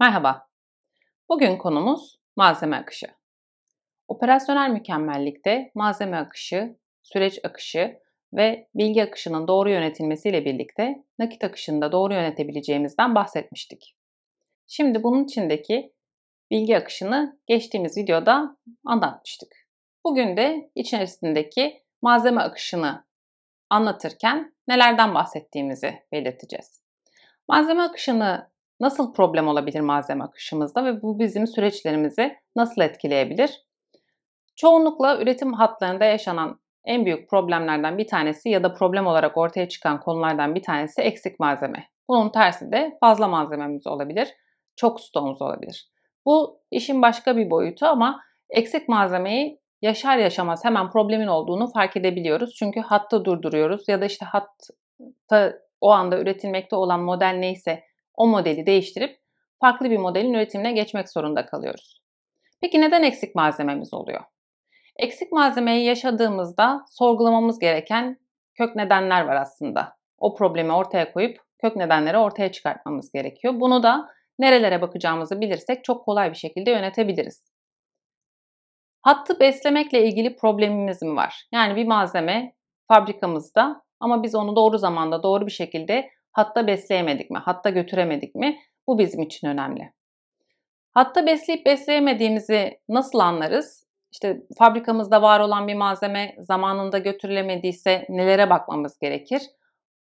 [0.00, 0.48] Merhaba.
[1.28, 3.06] Bugün konumuz malzeme akışı.
[4.08, 7.98] Operasyonel mükemmellikte malzeme akışı, süreç akışı
[8.32, 13.96] ve bilgi akışının doğru yönetilmesiyle birlikte nakit akışını da doğru yönetebileceğimizden bahsetmiştik.
[14.66, 15.92] Şimdi bunun içindeki
[16.50, 19.52] bilgi akışını geçtiğimiz videoda anlatmıştık.
[20.04, 23.04] Bugün de içerisindeki malzeme akışını
[23.70, 26.82] anlatırken nelerden bahsettiğimizi belirteceğiz.
[27.48, 33.64] Malzeme akışını nasıl problem olabilir malzeme akışımızda ve bu bizim süreçlerimizi nasıl etkileyebilir?
[34.56, 40.00] Çoğunlukla üretim hatlarında yaşanan en büyük problemlerden bir tanesi ya da problem olarak ortaya çıkan
[40.00, 41.88] konulardan bir tanesi eksik malzeme.
[42.08, 44.28] Bunun tersi de fazla malzememiz olabilir,
[44.76, 45.90] çok stoğumuz olabilir.
[46.26, 52.54] Bu işin başka bir boyutu ama eksik malzemeyi yaşar yaşamaz hemen problemin olduğunu fark edebiliyoruz.
[52.54, 57.82] Çünkü hatta durduruyoruz ya da işte hatta o anda üretilmekte olan model neyse
[58.20, 59.20] o modeli değiştirip
[59.60, 62.02] farklı bir modelin üretimine geçmek zorunda kalıyoruz.
[62.60, 64.20] Peki neden eksik malzememiz oluyor?
[64.96, 68.18] Eksik malzemeyi yaşadığımızda sorgulamamız gereken
[68.54, 69.96] kök nedenler var aslında.
[70.18, 73.54] O problemi ortaya koyup kök nedenleri ortaya çıkartmamız gerekiyor.
[73.60, 77.50] Bunu da nerelere bakacağımızı bilirsek çok kolay bir şekilde yönetebiliriz.
[79.02, 81.48] Hattı beslemekle ilgili problemimiz mi var?
[81.52, 82.54] Yani bir malzeme
[82.88, 87.38] fabrikamızda ama biz onu doğru zamanda doğru bir şekilde hatta besleyemedik mi?
[87.38, 88.58] Hatta götüremedik mi?
[88.86, 89.92] Bu bizim için önemli.
[90.90, 93.86] Hatta besleyip besleyemediğimizi nasıl anlarız?
[94.12, 99.42] İşte fabrikamızda var olan bir malzeme zamanında götürülemediyse nelere bakmamız gerekir?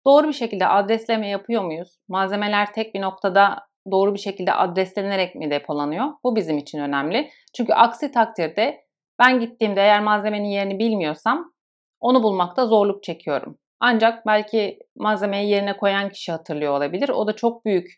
[0.06, 1.98] Doğru bir şekilde adresleme yapıyor muyuz?
[2.08, 3.58] Malzemeler tek bir noktada
[3.91, 6.06] doğru bir şekilde adreslenerek mi depolanıyor?
[6.25, 7.30] Bu bizim için önemli.
[7.56, 8.84] Çünkü aksi takdirde
[9.19, 11.53] ben gittiğimde eğer malzemenin yerini bilmiyorsam
[12.01, 13.58] onu bulmakta zorluk çekiyorum.
[13.80, 17.08] Ancak belki malzemeyi yerine koyan kişi hatırlıyor olabilir.
[17.08, 17.91] O da çok büyük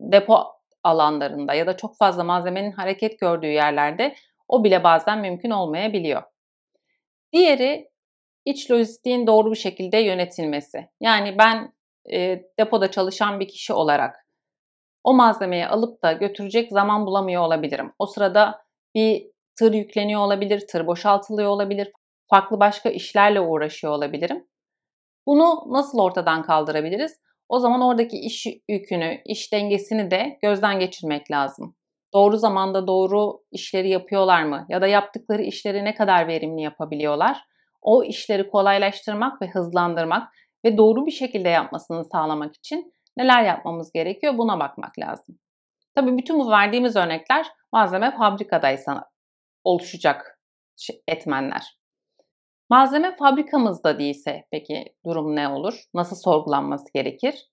[0.00, 0.44] depo
[0.84, 4.14] alanlarında ya da çok fazla malzemenin hareket gördüğü yerlerde
[4.48, 6.22] o bile bazen mümkün olmayabiliyor.
[7.32, 7.90] Diğeri
[8.44, 10.88] iç lojistiğin doğru bir şekilde yönetilmesi.
[11.00, 11.72] Yani ben
[12.12, 14.28] e, depoda çalışan bir kişi olarak
[15.04, 17.92] o malzemeyi alıp da götürecek zaman bulamıyor olabilirim.
[17.98, 18.62] O sırada
[18.94, 21.92] bir tır yükleniyor olabilir, tır boşaltılıyor olabilir,
[22.30, 24.46] farklı başka işlerle uğraşıyor olabilirim.
[25.28, 27.20] Bunu nasıl ortadan kaldırabiliriz?
[27.48, 31.76] O zaman oradaki iş yükünü, iş dengesini de gözden geçirmek lazım.
[32.14, 34.66] Doğru zamanda doğru işleri yapıyorlar mı?
[34.68, 37.44] Ya da yaptıkları işleri ne kadar verimli yapabiliyorlar?
[37.82, 40.32] O işleri kolaylaştırmak ve hızlandırmak
[40.64, 45.38] ve doğru bir şekilde yapmasını sağlamak için neler yapmamız gerekiyor buna bakmak lazım.
[45.94, 49.10] Tabii bütün bu verdiğimiz örnekler malzeme fabrikadaysa
[49.64, 50.40] oluşacak
[51.08, 51.77] etmenler.
[52.70, 55.84] Malzeme fabrikamızda değilse peki durum ne olur?
[55.94, 57.48] Nasıl sorgulanması gerekir?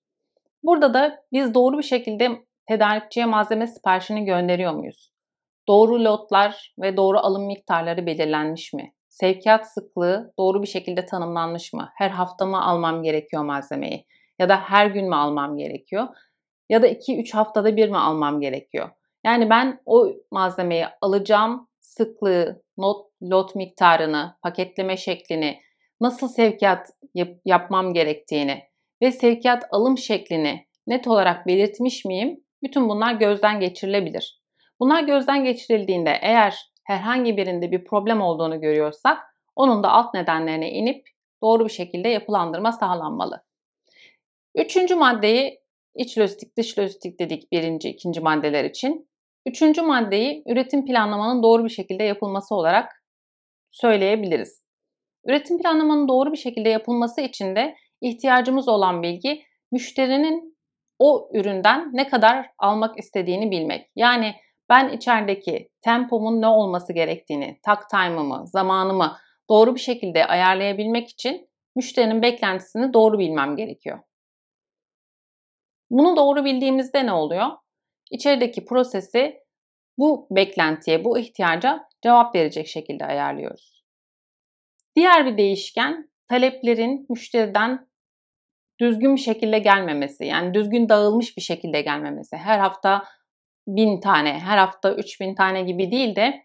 [0.62, 2.30] Burada da biz doğru bir şekilde
[2.68, 5.12] tedarikçiye malzeme siparişini gönderiyor muyuz?
[5.68, 8.92] Doğru lotlar ve doğru alım miktarları belirlenmiş mi?
[9.08, 11.90] Sevkiyat sıklığı doğru bir şekilde tanımlanmış mı?
[11.94, 14.06] Her hafta mı almam gerekiyor malzemeyi?
[14.38, 16.06] Ya da her gün mü almam gerekiyor?
[16.68, 18.90] Ya da 2-3 haftada bir mi almam gerekiyor?
[19.24, 25.60] Yani ben o malzemeyi alacağım sıklığı, not, lot miktarını, paketleme şeklini,
[26.00, 28.62] nasıl sevkiyat yap, yapmam gerektiğini
[29.02, 32.40] ve sevkiyat alım şeklini net olarak belirtmiş miyim?
[32.62, 34.40] Bütün bunlar gözden geçirilebilir.
[34.80, 39.18] Bunlar gözden geçirildiğinde eğer herhangi birinde bir problem olduğunu görüyorsak
[39.56, 41.06] onun da alt nedenlerine inip
[41.42, 43.42] doğru bir şekilde yapılandırma sağlanmalı.
[44.54, 45.60] Üçüncü maddeyi
[45.94, 49.08] iç lojistik, dış lojistik dedik birinci, ikinci maddeler için.
[49.46, 53.02] Üçüncü maddeyi üretim planlamanın doğru bir şekilde yapılması olarak
[53.80, 54.66] söyleyebiliriz.
[55.26, 59.42] Üretim planlamanın doğru bir şekilde yapılması için de ihtiyacımız olan bilgi
[59.72, 60.56] müşterinin
[60.98, 63.90] o üründen ne kadar almak istediğini bilmek.
[63.96, 64.34] Yani
[64.68, 69.16] ben içerideki tempomun ne olması gerektiğini, tak time'ımı, zamanımı
[69.50, 73.98] doğru bir şekilde ayarlayabilmek için müşterinin beklentisini doğru bilmem gerekiyor.
[75.90, 77.46] Bunu doğru bildiğimizde ne oluyor?
[78.10, 79.40] İçerideki prosesi
[79.98, 83.84] bu beklentiye, bu ihtiyaca cevap verecek şekilde ayarlıyoruz.
[84.96, 87.88] Diğer bir değişken taleplerin müşteriden
[88.80, 90.24] düzgün bir şekilde gelmemesi.
[90.24, 92.36] Yani düzgün dağılmış bir şekilde gelmemesi.
[92.36, 93.04] Her hafta
[93.66, 96.42] bin tane, her hafta üç bin tane gibi değil de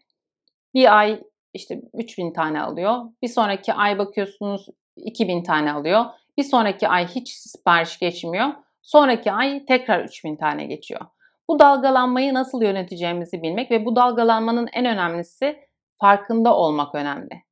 [0.74, 1.24] bir ay
[1.54, 2.96] işte 3000 tane alıyor.
[3.22, 4.68] Bir sonraki ay bakıyorsunuz
[4.98, 6.06] 2000 tane alıyor.
[6.38, 8.48] Bir sonraki ay hiç sipariş geçmiyor.
[8.82, 11.02] Sonraki ay tekrar 3000 tane geçiyor.
[11.50, 15.60] Bu dalgalanmayı nasıl yöneteceğimizi bilmek ve bu dalgalanmanın en önemlisi
[16.00, 17.44] farkında olmak önemli.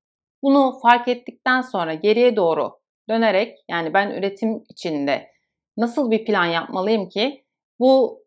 [0.44, 5.32] Bunu fark ettikten sonra geriye doğru dönerek yani ben üretim içinde
[5.78, 7.46] nasıl bir plan yapmalıyım ki
[7.80, 8.24] bu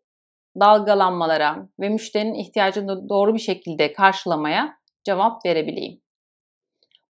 [0.59, 6.01] dalgalanmalara ve müşterinin ihtiyacını doğru bir şekilde karşılamaya cevap verebileyim.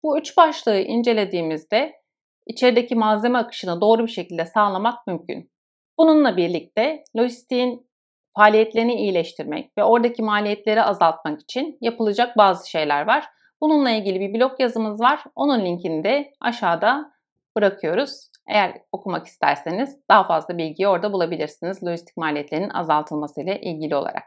[0.02, 2.02] Bu üç başlığı incelediğimizde
[2.46, 5.52] içerideki malzeme akışını doğru bir şekilde sağlamak mümkün.
[5.98, 7.90] Bununla birlikte lojistiğin
[8.36, 13.24] faaliyetlerini iyileştirmek ve oradaki maliyetleri azaltmak için yapılacak bazı şeyler var.
[13.60, 15.24] Bununla ilgili bir blog yazımız var.
[15.34, 17.12] Onun linkini de aşağıda
[17.56, 18.30] bırakıyoruz.
[18.48, 24.24] Eğer okumak isterseniz daha fazla bilgiyi orada bulabilirsiniz lojistik maliyetlerinin azaltılması ile ilgili olarak.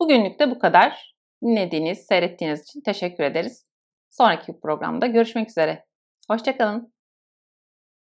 [0.00, 1.12] Bugünlük de bu kadar.
[1.42, 3.68] Dinlediğiniz, seyrettiğiniz için teşekkür ederiz.
[4.10, 5.84] Sonraki programda görüşmek üzere.
[6.30, 6.92] Hoşçakalın.